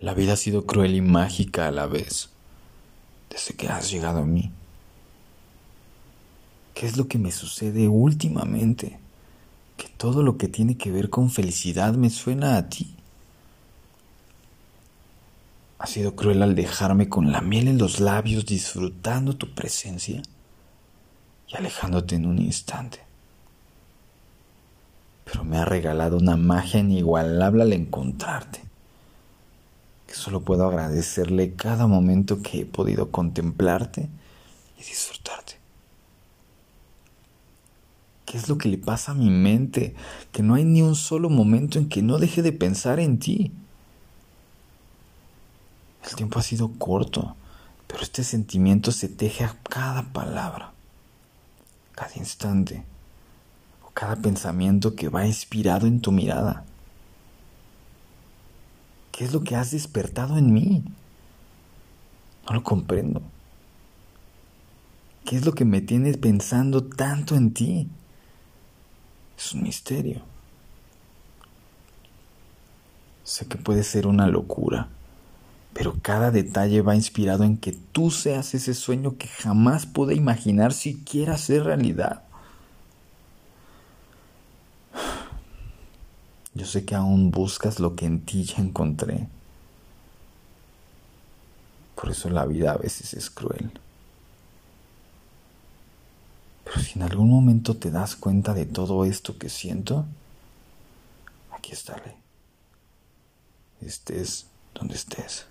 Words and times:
La 0.00 0.14
vida 0.14 0.32
ha 0.32 0.36
sido 0.36 0.64
cruel 0.64 0.94
y 0.94 1.02
mágica 1.02 1.66
a 1.66 1.70
la 1.70 1.86
vez, 1.86 2.30
desde 3.28 3.54
que 3.54 3.68
has 3.68 3.90
llegado 3.90 4.20
a 4.20 4.24
mí. 4.24 4.50
¿Qué 6.72 6.86
es 6.86 6.96
lo 6.96 7.06
que 7.06 7.18
me 7.18 7.30
sucede 7.30 7.86
últimamente? 7.86 8.98
Que 9.76 9.88
todo 9.98 10.22
lo 10.22 10.38
que 10.38 10.48
tiene 10.48 10.78
que 10.78 10.90
ver 10.90 11.10
con 11.10 11.28
felicidad 11.28 11.92
me 11.92 12.08
suena 12.08 12.56
a 12.56 12.70
ti. 12.70 12.94
Ha 15.78 15.86
sido 15.86 16.16
cruel 16.16 16.42
al 16.42 16.54
dejarme 16.54 17.10
con 17.10 17.30
la 17.30 17.42
miel 17.42 17.68
en 17.68 17.76
los 17.76 18.00
labios 18.00 18.46
disfrutando 18.46 19.36
tu 19.36 19.54
presencia 19.54 20.22
y 21.46 21.56
alejándote 21.56 22.14
en 22.14 22.24
un 22.24 22.38
instante. 22.38 23.00
Pero 25.26 25.44
me 25.44 25.58
ha 25.58 25.66
regalado 25.66 26.16
una 26.16 26.38
magia 26.38 26.80
inigualable 26.80 27.64
al 27.64 27.74
encontrarte 27.74 28.69
que 30.10 30.16
solo 30.16 30.40
puedo 30.40 30.66
agradecerle 30.66 31.54
cada 31.54 31.86
momento 31.86 32.42
que 32.42 32.62
he 32.62 32.66
podido 32.66 33.12
contemplarte 33.12 34.08
y 34.76 34.82
disfrutarte. 34.82 35.52
¿Qué 38.24 38.36
es 38.36 38.48
lo 38.48 38.58
que 38.58 38.68
le 38.68 38.76
pasa 38.76 39.12
a 39.12 39.14
mi 39.14 39.30
mente? 39.30 39.94
Que 40.32 40.42
no 40.42 40.54
hay 40.56 40.64
ni 40.64 40.82
un 40.82 40.96
solo 40.96 41.30
momento 41.30 41.78
en 41.78 41.88
que 41.88 42.02
no 42.02 42.18
deje 42.18 42.42
de 42.42 42.50
pensar 42.50 42.98
en 42.98 43.20
ti. 43.20 43.52
El 46.02 46.16
tiempo 46.16 46.40
ha 46.40 46.42
sido 46.42 46.72
corto, 46.76 47.36
pero 47.86 48.02
este 48.02 48.24
sentimiento 48.24 48.90
se 48.90 49.08
teje 49.08 49.44
a 49.44 49.56
cada 49.62 50.12
palabra, 50.12 50.72
cada 51.92 52.16
instante 52.16 52.82
o 53.86 53.90
cada 53.90 54.16
pensamiento 54.16 54.96
que 54.96 55.08
va 55.08 55.24
inspirado 55.24 55.86
en 55.86 56.00
tu 56.00 56.10
mirada. 56.10 56.64
¿Qué 59.20 59.26
es 59.26 59.34
lo 59.34 59.44
que 59.44 59.54
has 59.54 59.70
despertado 59.70 60.38
en 60.38 60.50
mí? 60.50 60.82
No 62.48 62.54
lo 62.54 62.64
comprendo. 62.64 63.20
¿Qué 65.26 65.36
es 65.36 65.44
lo 65.44 65.52
que 65.52 65.66
me 65.66 65.82
tiene 65.82 66.14
pensando 66.14 66.84
tanto 66.84 67.36
en 67.36 67.52
ti? 67.52 67.86
Es 69.36 69.52
un 69.52 69.64
misterio. 69.64 70.22
Sé 73.22 73.44
que 73.44 73.58
puede 73.58 73.82
ser 73.82 74.06
una 74.06 74.26
locura, 74.26 74.88
pero 75.74 75.96
cada 76.00 76.30
detalle 76.30 76.80
va 76.80 76.96
inspirado 76.96 77.44
en 77.44 77.58
que 77.58 77.72
tú 77.72 78.10
seas 78.10 78.54
ese 78.54 78.72
sueño 78.72 79.18
que 79.18 79.28
jamás 79.28 79.84
pude 79.84 80.14
imaginar 80.14 80.72
siquiera 80.72 81.36
ser 81.36 81.64
realidad. 81.64 82.22
Yo 86.60 86.66
sé 86.66 86.84
que 86.84 86.94
aún 86.94 87.30
buscas 87.30 87.80
lo 87.80 87.96
que 87.96 88.04
en 88.04 88.20
ti 88.20 88.44
ya 88.44 88.58
encontré. 88.58 89.26
Por 91.94 92.10
eso 92.10 92.28
la 92.28 92.44
vida 92.44 92.72
a 92.72 92.76
veces 92.76 93.14
es 93.14 93.30
cruel. 93.30 93.72
Pero 96.62 96.78
si 96.80 96.98
en 96.98 97.04
algún 97.04 97.30
momento 97.30 97.78
te 97.78 97.90
das 97.90 98.14
cuenta 98.14 98.52
de 98.52 98.66
todo 98.66 99.06
esto 99.06 99.38
que 99.38 99.48
siento, 99.48 100.04
aquí 101.50 101.72
estaré. 101.72 102.14
Estés 103.80 104.44
donde 104.74 104.96
estés. 104.96 105.46